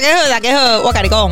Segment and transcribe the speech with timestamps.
[0.00, 1.28] 大家好，大家好，我跟你讲，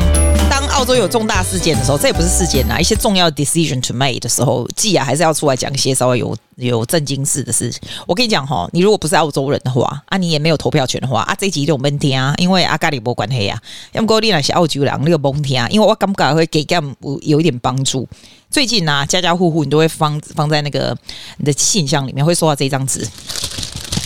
[0.49, 7.79] 当澳洲有重大事件的时候，这也不是事件呐，一些重要 decision to make 的时候，记啊还是要出来讲一些稍微有有正经事的事情。
[8.05, 13.57] 我跟你讲哈，你如果不是澳洲人的话，啊，你也没有投票权的话，啊，这集就没听啊，因为阿咖哩没关系啊。
[13.93, 18.05] 要么你那是澳洲人，你就甭听啊，因为我感觉会给他们有一点帮助。
[18.51, 20.93] 最近呢、啊，家家户户你都会放放在那个
[21.37, 23.07] 你的信箱里面，会收到这张纸，有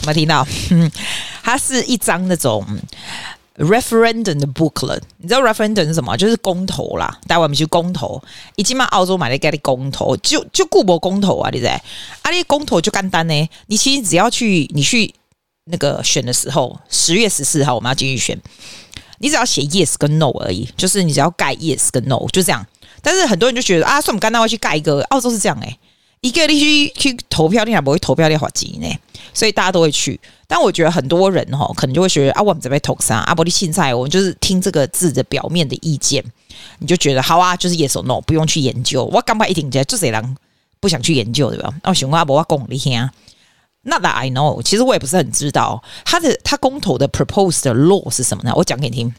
[0.06, 0.46] 没有听到？
[1.44, 2.64] 它是一张那种。
[3.58, 6.16] Referendum 的 booklet，你知道 referendum 是什么？
[6.18, 8.22] 就是公投啦，台湾不是公投，
[8.56, 11.70] 以及嘛澳洲买了一个公投，就就固博公投啊，对不对？
[12.22, 15.14] 啊，你公投就简单呢，你其实只要去你去
[15.66, 18.40] 那个选的时候，十月十四号我们要继续选，
[19.20, 22.66] 你只要写 yes 跟 no 而已，就是你只要盖 yes 跟 no 就这样。
[23.02, 25.78] 但是很多人就觉得啊，算我们刚刚会去盖一个，澳洲是这样诶、
[26.22, 28.88] 一个你去去投票，你还不会投票的话几呢？
[29.34, 30.20] 所以大家都会去。
[30.48, 33.18] 但我觉得很多人哈，可能就会觉得啊，我们这边投啥？
[33.22, 36.24] 阿伯利现在我们就是听这个字的表面的意见，
[36.78, 39.04] 你就觉得好啊，就是 yes or no，不用去研究。
[39.06, 40.38] 我刚把一听起来，就谁人
[40.80, 41.74] 不想去研究对吧？
[41.84, 43.10] 哦，熊阿伯我讲你听
[43.82, 48.54] ，Not that I know，其实我也不是很知道他的他公投的 proposed law 是什么呢？
[48.56, 49.16] 我讲给你听。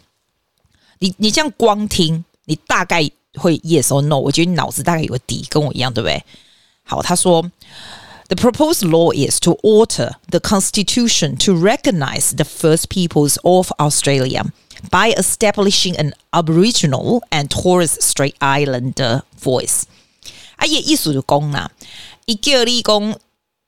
[1.00, 4.18] 你你这样光听，你大概会 yes or no？
[4.18, 6.22] 我觉得你脑子大概有个底，跟我一样，对不对？
[6.91, 7.52] 好，他说，
[8.30, 14.45] The proposed law is to alter the constitution to recognize the first peoples of Australia
[14.89, 19.83] by establishing an Aboriginal and Torres Strait Islander voice。
[20.57, 21.71] 啊，也意思就讲啦，
[22.25, 23.17] 一个立功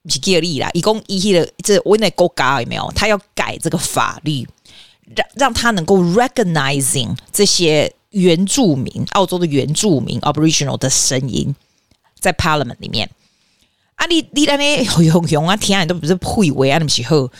[0.02, 2.90] 不是个例啦，一共一的这我那国家有没有？
[2.94, 4.46] 他要改这个法律，
[5.14, 11.54] 让让他能够 recognizing 这些原住民，澳洲的原住民 Aboriginal 的声音。
[12.19, 13.09] 在 Parliament 里面，
[13.95, 17.31] 啊你，你你那里用用啊，天啊，都不是会为啊，那么时候，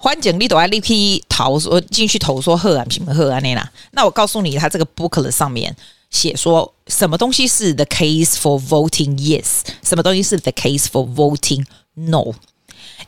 [0.00, 3.70] 反正你都要立批投说进去投说贺啊，什么贺啊那啦。
[3.92, 5.74] 那我告诉你，他这个 booklet 上面
[6.10, 12.32] 写说什么东西是 the case for voting yes，什么东西是 the case for voting no，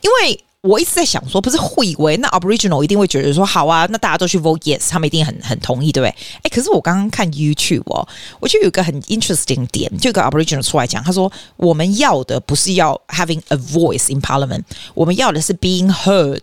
[0.01, 0.43] 因为。
[0.61, 6.15] 我一直在想说，不是会以为那 Aboriginal 一定会觉得说好啊，那大家都去 vote yes，他们一定很很同意，对不对？
[6.43, 8.05] 哎，可是我刚刚看 YouTube 哦，
[8.39, 14.63] 我就有一个很 interesting 点，就一个 Aboriginal 出来讲，他说我们要的不是要 having a voice in Parliament，
[14.93, 16.41] 我们要的是 being heard。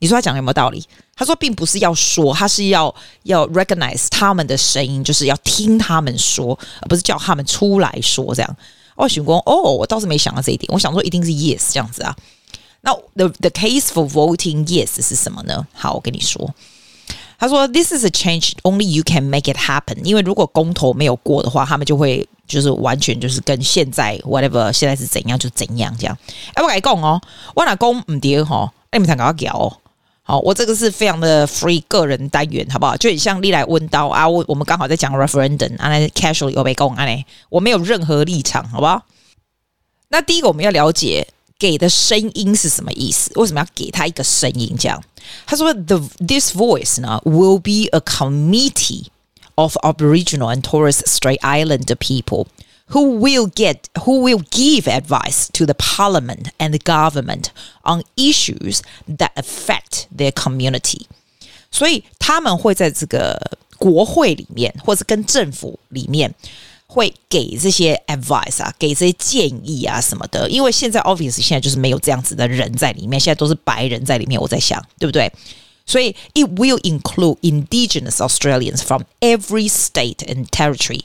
[0.00, 0.84] 你说他讲的有没有道理？
[1.16, 2.94] 他说并不是要说，他是要
[3.24, 8.56] 要 recognize 他们的声音，就是要听他们说，而不是叫他们出来说这样。
[8.94, 12.14] 我想说，哦，我倒是没想到这一点，我想说一定是 yes 这样子啊。
[12.88, 15.66] 那 the the case for voting yes 是什么呢？
[15.74, 16.54] 好，我跟你说，
[17.38, 20.02] 他说 This is a change only you can make it happen。
[20.02, 26.16] 因为如果公投没有过的话，他们就会就是完全就是跟现在 whatever 现在是怎样就怎样这样。
[26.54, 27.20] 哎，我跟你讲哦，
[27.54, 29.76] 我老公唔跌哈，你们想搞搞哦。
[30.22, 32.96] 好，我这个是非常的 free 个人单元，好不好？
[32.96, 39.02] 就很像历来问到啊，我我们刚好在讲 referendum，啊，casually 有被讲啊嘞，我没有任何立场，好不好？
[40.08, 41.28] 那第一个我们要了解。
[41.57, 43.31] 给的声音是什么意思？
[43.35, 44.75] 为什么要给他一个声音？
[44.77, 45.01] 这样
[45.45, 49.05] 他说：“The this voice 呢，will be a committee
[49.55, 52.47] of Aboriginal and Torres Strait Islander people
[52.89, 57.45] who will get who will give advice to the Parliament and the government
[57.83, 61.05] on issues that affect their community。
[61.71, 63.39] 所以他们会在这个
[63.77, 66.35] 国会里面，或者跟政府里面。”
[66.87, 74.39] 会给这些 advice 啊，给这些建议啊什么的，因为现在 obviously 现在就是没有这样子的人在里面，现在都是白人在里面。
[74.39, 75.31] 我在想，对不对？
[75.85, 81.01] 所以 it will include indigenous Australians from every state and territory，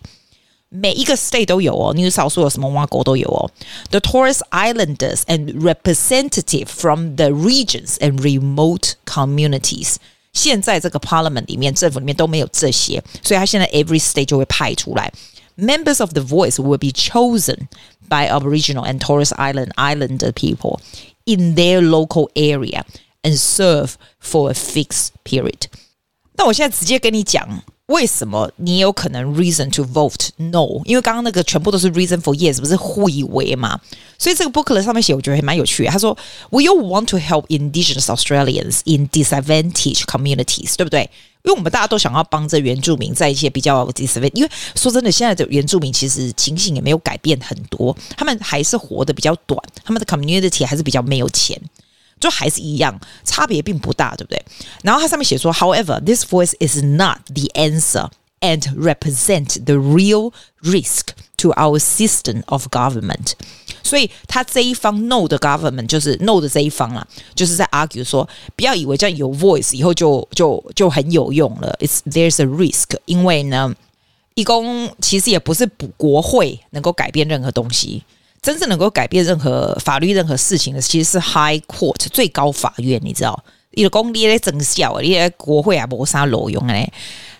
[0.68, 3.50] 每一个 state 都有哦，你少数有什么挖狗都有哦。
[3.90, 9.96] The Torres Islanders and representative from the regions and remote communities，
[10.32, 15.12] 现在这个 Parliament 里面，政府里面都没有这些，所以他现在 every state 就会派出来。
[15.56, 17.68] Members of the voice will be chosen
[18.08, 20.80] by Aboriginal and Torres Island Islander people
[21.24, 22.84] in their local area
[23.22, 25.66] and serve for a fixed period.
[26.36, 27.62] 那我现在直接跟你讲。
[27.88, 30.82] 为什么你有可能 reason to vote no？
[30.84, 33.80] 因为刚刚那个全部都是 reason for yes，不是互以为嘛？
[34.18, 35.90] 所以这个 booklet 上面写，我觉得还蛮有趣的。
[35.90, 36.14] 他说，
[36.50, 41.08] We all want to help Indigenous Australians in disadvantaged communities，对不对？
[41.43, 44.31] 因为我们大家都想要帮着原住民在一些比较 d i s a。
[44.33, 51.59] 因为说真的，现在的原住民其实情形也没有改变很多，他们还是活得比较短，他们的 community 还是比较没有钱。
[52.19, 54.41] 就还是一样，差别并不大，对不对？
[54.81, 58.09] 然后它上面写说，However, this voice is not the answer
[58.39, 60.31] and represent the real
[60.61, 61.07] risk
[61.37, 63.33] to our system of government。
[63.83, 71.77] 所以他这一方 no 的 government 就是 no 的这一方啦，就是在 argue 说，不要以为这样有 voice 以后就就就很有用了。
[71.79, 73.75] It's there's a risk，因为呢，
[74.33, 78.03] 一共其实也不是补国会能够改变任何东西。
[78.41, 82.99] 真正能够改变任何法律、任何事情的，其实是 High Court 最高法院。
[83.01, 83.41] 你知道，
[83.71, 86.91] 一个公立的政校，你的国会啊，没啥路用嘞。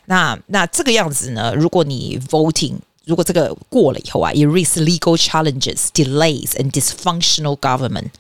[0.06, 1.54] 那那这个样子呢？
[1.56, 8.11] 如果你 voting，如果这个过了以后啊，it risks legal challenges, delays and dysfunctional government。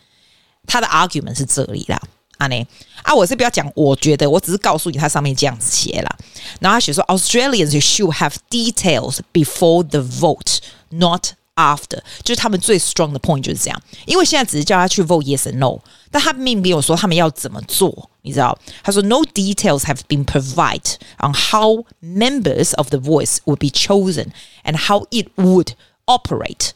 [0.66, 2.00] 他的 argument 是这里啦，
[2.36, 2.66] 啊呢
[3.02, 6.18] 啊，我是不要讲，我觉得我只是告诉你，他上面这样子写了。
[6.60, 10.58] 然后他写说，Australians should have details before the vote,
[10.90, 15.76] not After 就是他们最 strong 的 point 就是这样，因为现在只是叫他去 vote yes and no，
[16.08, 18.56] 但他并没有说他们要怎么做，你知道？
[18.84, 24.28] 他说 No details have been provided on how members of the voice would be chosen
[24.62, 25.70] and how it would
[26.06, 26.70] operate。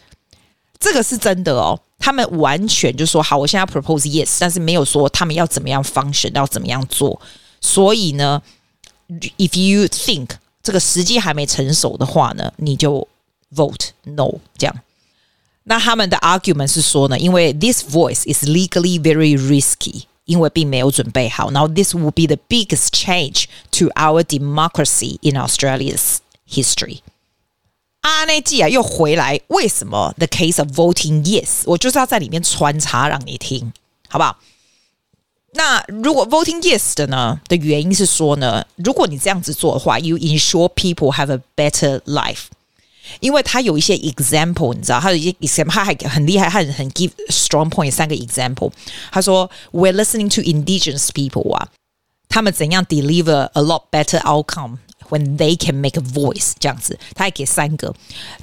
[0.80, 7.20] 这个是真的哦，他们完全就说好，我现在要 propose yes，但是没有说他们要怎么样 function，要怎么样做。
[7.60, 8.42] 所以呢，
[9.38, 10.30] if you think
[10.60, 13.06] 这个时机还没成熟的话呢，你就。
[13.54, 14.74] Vote no，这样。
[15.64, 21.50] 那他们的 argument 是说呢，因为 this voice is legally very risky，因为并没有准备好。
[21.50, 27.00] 然后 this will be the biggest change to our democracy in Australia's history。
[28.00, 31.62] 阿内基啊，又回来，为什么 the case of voting yes？
[31.66, 33.72] 我就是要在里面穿插让你听，
[34.08, 34.38] 好不好？
[35.54, 42.46] 那如果 voting yes 的呢的原因是说呢，如果你这样子做的话，you ensure people have a better life。
[43.20, 48.70] 因为他有一些 example，你知道，他有一些 example，他还很厉害，他很很 give strong point 三个 example。
[49.10, 51.68] 他说，we're listening to indigenous people 啊，
[52.28, 54.78] 他们怎样 deliver a lot better outcome
[55.10, 56.98] when they can make a voice 这样子。
[57.14, 57.92] 他还给三个，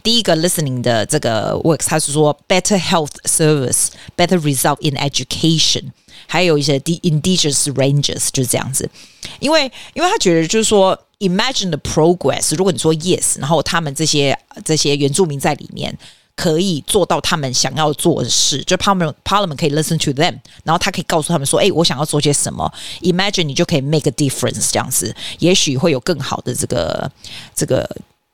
[0.03, 5.85] 第一个 listening 的这个 works，他是说 better health service，better result in education，
[6.27, 8.89] 还有一些 the indigenous ranges 就是这样子。
[9.39, 10.99] 因为，因为他觉得就是说。
[11.18, 12.54] Imagine the progress。
[12.56, 15.96] 如果你说 yes，然后他们这些这些原住民在里面
[16.36, 22.72] 可以做到他们想要做的事，就 Parliament Parliament 可以 listen to them，然后他可以告诉他们说：“哎，我想要做些什么。
[23.02, 27.10] ”Imagine 你就可以 make a difference 这样子，也许会有更好的这个
[27.54, 27.88] 这个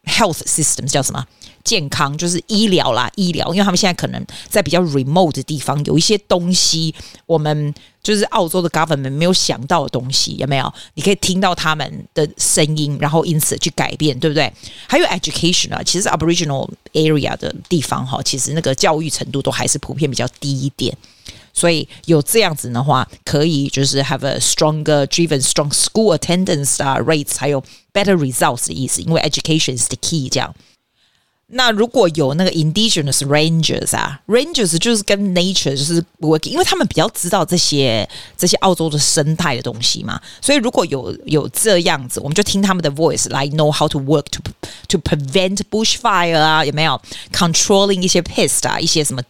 [0.05, 1.25] health systems 叫什么？
[1.63, 6.95] 健康就是医疗啦，医疗，因为他们现在可能在比较 remote 的地方，有一些东西
[7.27, 10.73] 我们就是澳洲的 government 没有想到的东西，有没有？
[10.95, 14.51] 你可以听到他们的声音，然后因此去改变，对不对？
[14.89, 20.97] 还有 education 啊，其实 Aboriginal area 的地方哈，其实那个教育程度都还是普遍比较低一点，
[21.54, 27.64] 所以有这样子的话，可以就是 have a stronger driven strong school attendance 啊 rates，还有
[27.94, 30.54] better results 的意思，因为 education is the key 这样。
[31.53, 44.41] 那如果有那个 indigenous rangers 啊，rangers 就是跟 nature 就是 working，因为他们比较知道这些这些澳洲的生态的东西嘛，所以如果有有这样子，我们就听他们的 voice 来 know how to work to
[44.89, 47.01] to prevent bushfire 啊，有没有
[47.33, 49.21] controlling 一些 pest 啊，一些什么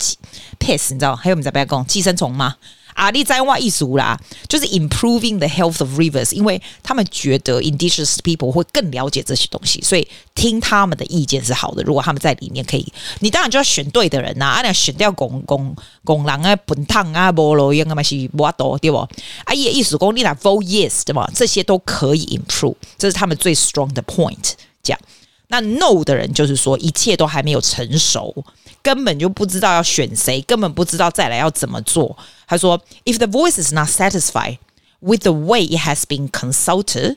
[0.58, 1.16] pest 你知道？
[1.16, 2.56] 还有我们在白讲寄生虫吗？
[3.00, 11.82] 阿里在外一族啦，就是 improving the health of rivers，因为他们觉得 indigenous people 会更了解这些东西，所以听他们的意见是好的。
[11.82, 18.98] 如果他们在里面可以，你当然就要选对的人呐、啊，啊，你要选掉公公公狼啊、本烫啊、菠萝用啊嘛是不多对不？
[18.98, 21.30] 啊，也意思讲你俩 vote yes 对吧？
[21.34, 24.52] 这些都可以 improve，这是他们最 strong 的 point。
[24.82, 25.00] 这样，
[25.48, 28.44] 那 no 的人就是说一切都还没有成熟。
[28.81, 32.15] 根本就不知道要选谁，根本不知道再来要怎么做。
[32.47, 34.59] 他说：“If the voice is not satisfied
[34.99, 37.15] with the way it has been consulted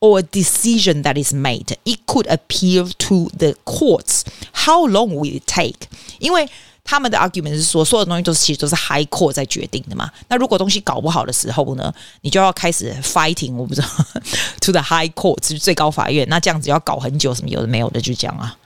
[0.00, 4.22] or a decision that is made, it could appeal to the courts.
[4.52, 5.74] How long will it take？”
[6.18, 6.48] 因为
[6.82, 10.10] 他们的 argument 是说，所有的东西都是其实都是 High Court 在决定的嘛。
[10.28, 11.92] 那如果东西搞不好的时候呢，
[12.22, 13.88] 你就要开始 fighting，我不知道
[14.60, 16.26] to the High Court 就是最高法院。
[16.28, 18.56] 那这样子要搞很久，什么有的没有的就讲啊，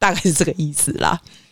[0.00, 1.20] 大概是这个意思啦。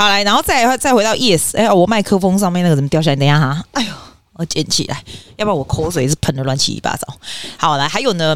[0.00, 3.16] 好，来，然后再再回到 yes，哎，我麦克风上面那个怎么掉下来？
[3.16, 3.92] 等一下哈，哎呦，
[4.32, 5.04] 我捡起来，
[5.36, 7.06] 要不然我口水是喷的乱七八糟。
[7.58, 8.34] 好，来，还有呢，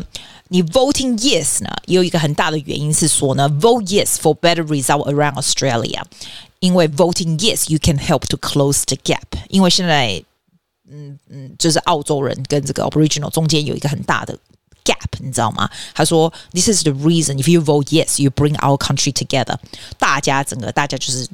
[0.48, 6.02] 你 voting yes 呢，也有一个很大的原因是说呢，vote yes for better result around Australia，
[6.60, 10.22] 因为 voting yes you can help to close the gap，因为现在，
[10.90, 14.36] 嗯嗯，就是澳洲人跟这个 Aboriginal 中间有一个很大的
[14.84, 15.70] gap，你知道吗？
[15.94, 19.56] 他说，this is the reason if you vote yes you bring our country together，
[19.96, 21.26] 大家整个大家就是。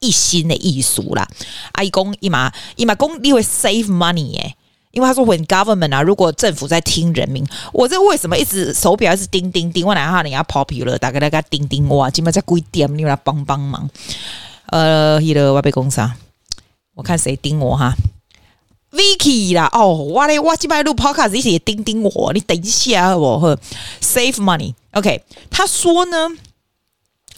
[0.00, 1.28] 一心的艺术啦，
[1.72, 4.56] 阿姨公姨妈姨妈公，你会 save money 耶？
[4.92, 9.86] 因为他说，when government 啊，如果政府在听人民，我这为什么一直手表一直叮叮叮？
[9.86, 13.88] 我哪怕你要 popular，大概大概叮叮哇，今麦在贵点，你来帮帮忙。
[14.66, 16.16] 呃，伊的外被攻杀，
[16.94, 17.94] 我看谁叮我哈
[18.90, 23.56] ？Vicky 啦，哦，我嘞，我，今摆录 Podcast 一起也盯盯我，你等一下我呵
[24.02, 26.28] ，Save money，OK？、Okay, 他说呢，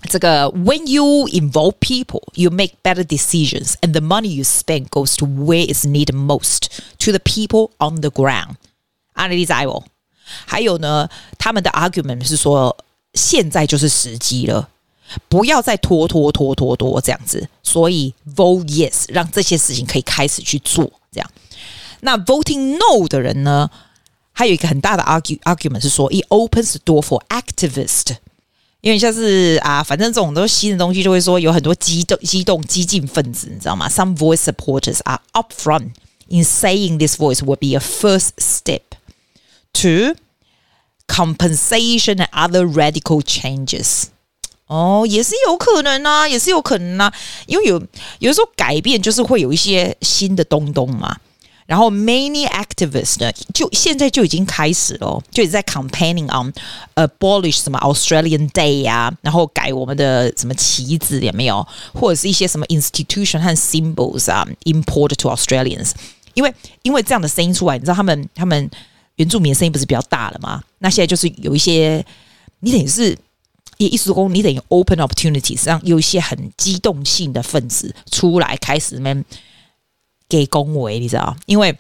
[0.10, 5.15] 这个 When you involve people, you make better decisions, and the money you spend goes
[5.17, 6.67] to where it's needed most,
[7.00, 8.55] to the people on the ground。
[9.13, 9.84] 阿里在哦，
[10.46, 12.77] 还有呢，他们的 argument 是说，
[13.13, 14.69] 现在就是时机了。
[15.29, 20.91] 不要再拖拖拖拖拖这样子，所以 vote yes，让这些事情可以开始去做。
[21.12, 21.31] 这样，
[22.01, 23.69] 那 voting no 的人呢，
[24.34, 28.17] 还有一个很大的 argue argument 是说，it opens the door for activist，
[28.82, 35.92] 因为像是啊，反正这种都是新的东西，就会说有很多激动、激动、激进分子，你知道吗？Some voice supporters are upfront
[36.26, 38.82] in saying this voice will be a first step
[39.74, 40.16] to
[41.06, 44.06] compensation and other radical changes。
[44.66, 47.14] 哦，也是有可能啊，也是有可能啊，
[47.46, 47.80] 因为有
[48.18, 51.18] 有的时候改变就是会有一些新的东东嘛。
[51.66, 56.52] 然后 many activists 呢，就现在就已经开始了，就已经在 campaigning on
[56.95, 65.92] abolish 什么 Australian Day 啊，然后改我们的什么旗子有没有，或者是一些什么 institution 和 symbols 啊，import to Australians。
[66.35, 68.71] 因为因为这样的声音出来，你知道他们他们
[69.16, 70.62] 原住民的声音不是比较大了吗？
[70.78, 72.04] 那现在就是有一些，
[72.61, 73.16] 你等于是。
[73.78, 79.25] 也意思说，你等于 open opportunities，让有一些很机动性的分子出来开始们
[80.40, 81.36] 给恭维，你知道？
[81.46, 81.76] 因为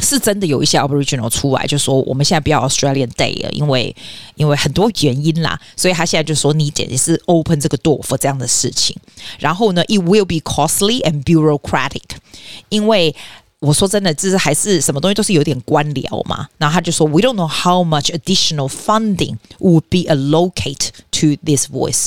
[0.00, 3.94] 是真的有一些 Aboriginal 出来就说，我们现在不要 Australian Day 了，因为
[4.36, 8.96] 因为很多原因啦，所以他现在就说你简直是 open 这个 door for 这样的事情。
[9.38, 12.00] 然后呢，it will be costly and bureaucratic，
[12.70, 13.14] 因为。
[13.62, 16.48] 我说真的，就是还是什么东西都是有点官僚嘛。
[16.58, 22.06] 然后他就说，We don't know how much additional funding would be allocated to this voice，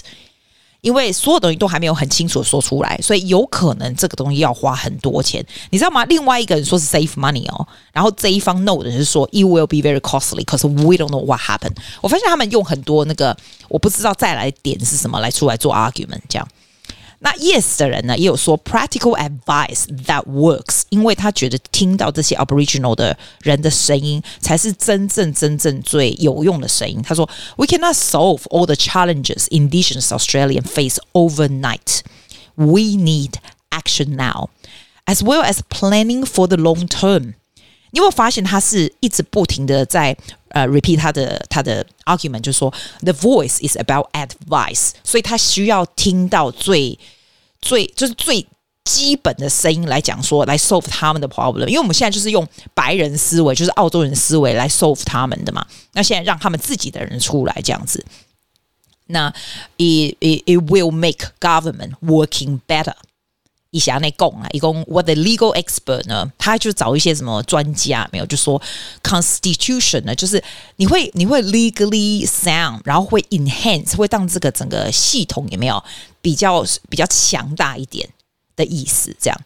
[0.86, 6.06] 因为所有东西都还没有很清楚的说出来，所以有可能这个东西要花很多钱，你知道吗？
[6.06, 11.76] 另外一个人说是 save money 哦，然后这一方 no 的人是说 it will be very costly，可是 we don't know what happened。
[12.02, 13.36] 我发现他们用很多那个
[13.68, 16.48] 我不知道再来点是什么来出来做 argument 这样。
[17.25, 27.03] 那 yes 的人呢，也有说 practical advice that works，因为他觉得听到这些 Aboriginal 的人的声音，才是真正真正最有用的声音。
[27.03, 32.01] 他说，We cannot solve all the challenges Indigenous Australians face overnight.
[32.55, 33.35] We need
[33.71, 34.49] action now,
[35.05, 37.35] as well as planning for the long term.
[37.91, 40.17] 你有没有发现他是一直不停的在
[40.49, 42.73] 呃 repeat 他的他的 argument，就是说
[43.03, 46.99] the voice is about advice，所以他需要听到最。
[47.66, 48.46] 最就是最
[48.86, 55.66] 基本的声音来讲说，来 solve 他们的 problem，因为我们现在就是用白人思维，就是澳洲人思维来 solve 他们的嘛。
[55.94, 58.06] 那现在让他们自己的人出来这样子，
[59.08, 59.34] 那
[59.78, 62.94] it it it will make government working better。
[63.75, 68.61] 以下内供啊，一共我的 legal expert 呢，他就找一些什么专家没有，就说
[69.03, 70.43] constitution 呢，就是
[70.77, 75.83] 你会你会 legally sound，然后会 enhance，会让这个整个系统有没有
[76.21, 78.09] 比较比较强大一点
[78.57, 79.41] 的意思，这样。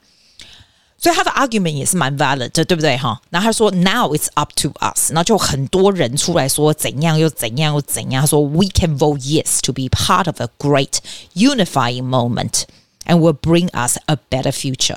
[0.96, 3.20] 所以他的 argument 也是蛮 valid，对不对哈？
[3.28, 11.00] 然后他说 now it's up to us，然后就很多人出来说怎样又怎样又怎样，他说 we can vote yes to be part of a great
[11.34, 12.62] unifying moment。
[13.08, 14.96] And will bring us a better future。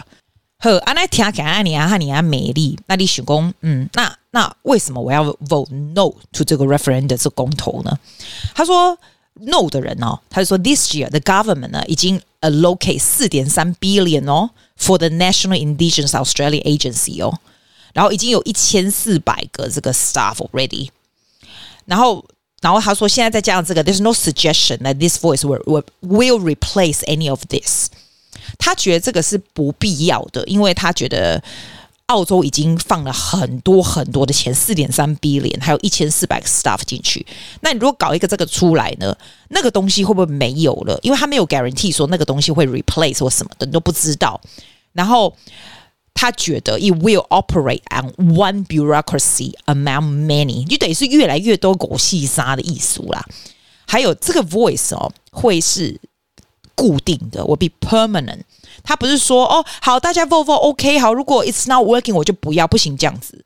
[0.60, 2.80] 呵，安奈听起来你啊，你啊美丽。
[2.88, 8.00] 那你想讲，嗯，那那为什么我要 vote no to 这个 referendum 这公投呢？
[8.56, 8.98] 他说
[9.34, 16.12] no 的人哦，他就说 this year the government 呢已经 allocate 四点三 billion 哦 for the National Indigenous
[16.12, 17.38] Australia Agency 哦，
[17.94, 20.90] 然后已经有一千四百个这个 staff already，
[21.84, 22.24] 然后。
[22.63, 27.89] 然后他说，现在再加上这个，there's no suggestion that this voice will will will replace any of this。
[28.57, 31.43] 他觉得这个是不必要的，因为他觉得
[32.07, 37.27] 澳洲已经放了很多很多的钱，四点三 billion，还有一千四百个 staff 进去。
[37.63, 39.15] 那你如果搞一个这个出来呢，
[39.49, 40.97] 那个东西会不会没有了？
[41.03, 44.41] 因为他没有 guarantee 说那个东西会 replace 或什么的，你都不知道。
[44.93, 45.35] 然后。
[46.15, 53.25] 他觉得 it will operate on one bureaucracy among many，就等于是越来越多狗细沙的意思啦。
[53.87, 56.01] 还有这个 voice 哦，会是
[56.75, 58.43] 固定的，会 be permanent。
[58.85, 63.45] 他不是说哦，好，大家 vote vote OK，好，如果 it's not working，我就不要，不行这样子。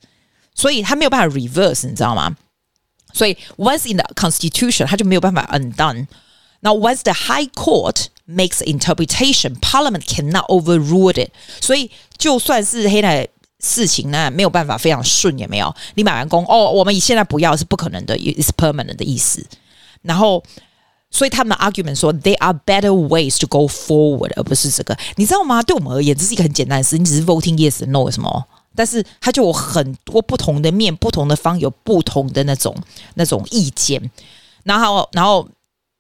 [0.54, 2.36] 所以他没有办法 reverse，你知道吗？
[3.12, 6.06] 所以 once in the constitution，他就没有办法 undone。
[6.65, 11.31] Now once the high court makes interpretation, Parliament cannot overrule it。
[11.59, 13.27] 所以就算是黑的
[13.59, 19.45] 事情呢，没有办法非常顺，也没有你买完工哦，我们现在不要是不可能的，is permanent 的意思。
[20.03, 20.43] 然后，
[21.11, 25.61] 所以他们的 argument 说 there are better ways to go forward，而不是这个，你知道吗？
[25.61, 28.45] 对我们而言，这是一个很简单的事，你只是 voting yes or no 什么，
[28.75, 32.75] 但是它就有很多不同的面，不同的方有不同的那种
[33.13, 34.09] 那种意见，
[34.63, 35.47] 然后然后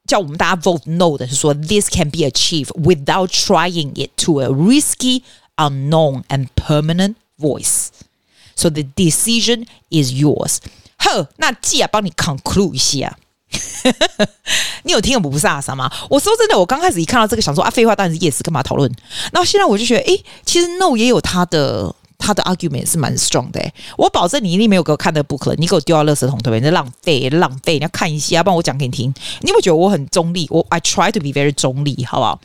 [0.07, 5.23] 叫我们大家 vote no 的是说 this can be achieved without trying it to a risky,
[5.55, 10.57] unknown and permanent voice，so the decision is yours。
[10.97, 13.17] 呵，那记啊，帮你 conclude 一下。
[14.83, 15.91] 你有听我不飒啥吗？
[16.09, 18.91] 我说真的，我刚开始一看到这个，想说啊，废话当然是 yes， 干嘛讨论？
[19.31, 23.72] 然后现在我就觉得，诶，其实 no 也有他的 他的 argument 是蛮 strong 的。
[23.96, 26.60] 我保证你一定没有给我看的 book，你给我丢到垃圾桶对不对？
[26.60, 29.12] 你浪费浪费，你要看一下，要不然我讲给你听。
[29.40, 30.46] 你有没有觉得我很中立？
[30.50, 32.40] 我 I try to be very 中立，好不好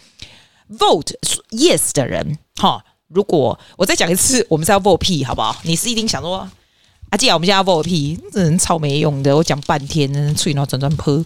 [0.78, 1.14] ？Vote
[1.52, 5.56] yes 的人，哈，如果我再讲一次，我们是要 vote 屁，好不好？
[5.64, 6.48] 你是一定想说。
[7.10, 9.36] 啊，既然我们现在要 vote 屁，这人超没用的。
[9.36, 11.22] 我讲半天，吹脑转转泼。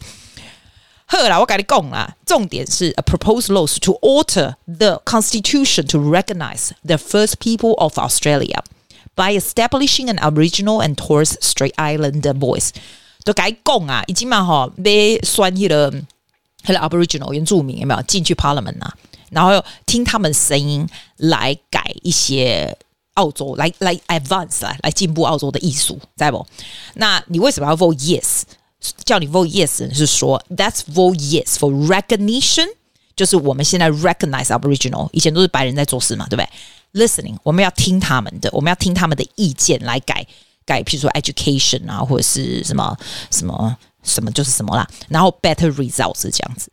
[1.05, 8.59] 好啦，我跟你讲啦，重点是 a propose laws to alter the constitution to recognize the first people of Australia
[9.15, 12.69] by establishing an Aboriginal and Torres Strait Islander voice。
[13.23, 15.91] 都该讲啊，已经嘛吼，被选起了，
[16.67, 18.93] 那个 Aboriginal 原住民有没有进去 Parliament 啊？
[19.29, 22.77] 然后听他们声音来改一些。
[23.15, 26.45] 澳洲来来 advance 来来进步澳洲的艺术，知道不？
[26.95, 28.41] 那你为什么要 vote yes？
[29.03, 32.67] 叫你 vote yes 是说 that's vote yes for recognition，
[33.15, 36.49] 就是我们现在 recognize Aboriginal，以前都是白人在做事嘛，对不对
[37.05, 40.25] ？Listening，我们要听他们的，我们要听他们的意见来改
[40.65, 42.95] 改，譬如说 education 啊，或者是什么
[43.31, 46.71] 什么什么就是什么啦，然后 better results 这样子。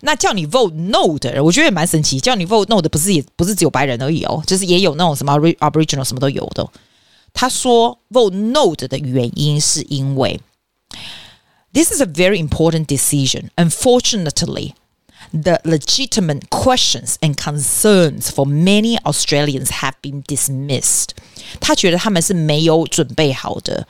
[0.00, 2.20] 那叫你 vote no 的人，我觉得也蛮神奇。
[2.20, 6.66] 叫你 vote no 的不是也不是只有白人而已哦，就是也有那种什么 Aboriginal 什么都有的。
[7.32, 10.38] 他说 vote no 的原因是因为
[11.73, 13.51] This is a very important decision.
[13.55, 14.73] Unfortunately,
[15.31, 21.09] the legitimate questions and concerns for many Australians have been dismissed.
[21.59, 23.87] 他觉得他们是没有准备好的。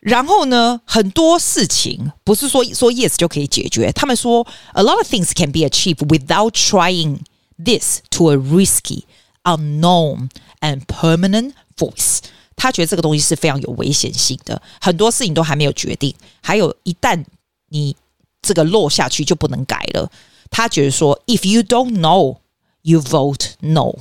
[0.00, 3.92] 然后呢，很多事情不是说说 yes 就可以解决。
[3.92, 7.20] 他们说，a lot of things can be achieved without trying
[7.62, 9.04] this to a risky,
[9.44, 12.20] unknown and permanent voice。
[12.55, 16.13] 他觉得这个东西是非常有危险性的，很多事情都还没有决定。
[16.41, 17.23] 还有一旦
[17.69, 17.95] 你
[18.41, 20.09] 这个落下去就不能改了。
[20.49, 22.37] 他觉得说，if you don't know,
[22.83, 23.93] you vote no。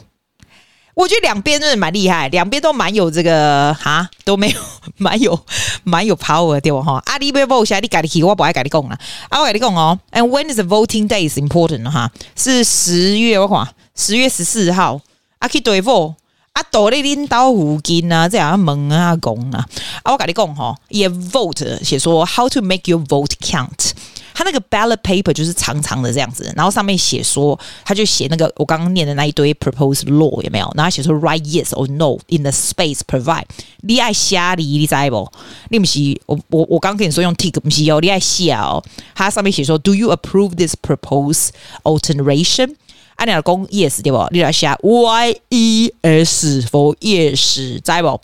[0.95, 4.61] 我觉得两边真的蛮厉害，两边都蛮有这个哈，都没有
[4.97, 5.37] 蛮有
[5.83, 6.81] 蛮有 power 对吧？
[6.83, 8.97] 哈，阿里贝 vote 下你改的起，我不爱改你讲了，
[9.29, 9.99] 啊，我改你讲哦。
[10.13, 12.13] And when is the voting day is important 哈？
[12.37, 15.01] 是十月我看十月十四号，
[15.41, 16.15] 啊去对 vote
[16.55, 19.67] 啊，到你领导附近啊，这样问啊讲啊，
[20.05, 23.91] 啊，我改的讲哈，也 vote 写说 how to make your vote count。
[24.37, 30.73] 他那个 ballot paper 就是长长的这样子，然后上面写说，他就写那个我刚刚念的那一堆 proposed law 有没有？
[30.77, 33.45] 然后写说 write yes or no in the space provide。
[33.83, 35.33] 你爱写你，你知不？
[35.71, 38.81] 你不是我我我刚跟你说用 tick 不是哦，你爱写哦。
[39.17, 41.49] 他上面写说 Do you approve this proposed
[41.83, 42.77] alteration？
[43.17, 44.27] 按你讲 yes 对不？
[44.31, 48.21] 你来写 y e s for yes，知不？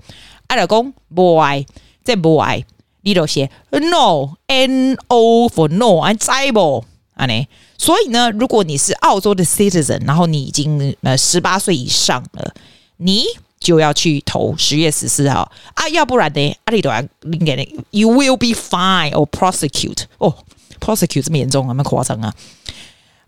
[0.49, 1.67] 按你讲 boy，
[2.05, 2.65] 这 boy。
[3.03, 6.85] 你都写 no n o for no，安知不？
[7.15, 7.47] 安呢？
[7.79, 12.53] 所以呢，如果你是澳洲的 citizen，然后你已经呃十八岁以上了，
[12.99, 13.25] 你
[13.59, 20.35] 就要去投十月十四号啊，要不然呢，阿里都要你给你，you will be fined or prosecute 哦
[20.79, 22.35] ，prosecute 这么严重啊，蛮夸张啊。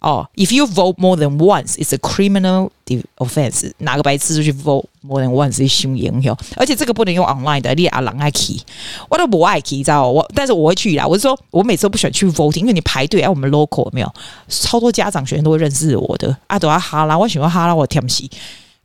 [0.02, 2.70] 哦、，if you vote more than once, it's a criminal
[3.18, 3.72] offense。
[3.78, 6.36] 哪个白痴就去 vote more than once 是凶严哟？
[6.56, 8.60] 而且这个不能用 online 的，你阿狼爱去，
[9.08, 11.06] 我都不爱去，你知道我，但是我会去啦。
[11.06, 14.12] 我是说，我每次都不喜欢去 voting，因为你排队，哎，我们 local 没有
[14.48, 16.36] 超多家长学生都会认识我的。
[16.48, 18.30] 啊，都要哈拉，我喜欢哈拉，我天不起。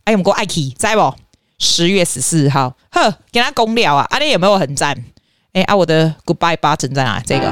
[0.04, 1.12] 哎，我们过爱去，在不？
[1.58, 4.06] 十月十四号，呵，给他公了啊！
[4.10, 4.96] 阿、啊、你有没有很赞？
[5.52, 7.20] 哎，啊，我的 goodbye button 在哪？
[7.26, 7.48] 这个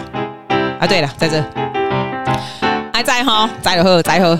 [0.78, 1.65] 啊，对了，在这。
[2.96, 4.38] 还在哈，在喝，在喝。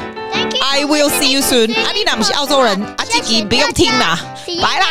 [0.63, 1.75] I will see you soon。
[1.75, 4.19] 啊，你那不是澳洲人，啊，自己不用听啦，
[4.63, 4.87] 拜啦。